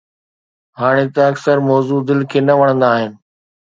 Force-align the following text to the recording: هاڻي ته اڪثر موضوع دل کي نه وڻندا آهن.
هاڻي 0.79 1.05
ته 1.13 1.21
اڪثر 1.29 1.57
موضوع 1.69 1.99
دل 2.09 2.19
کي 2.31 2.39
نه 2.47 2.53
وڻندا 2.59 2.87
آهن. 2.95 3.11